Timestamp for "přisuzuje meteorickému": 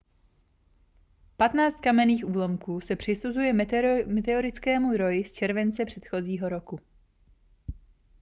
2.95-4.97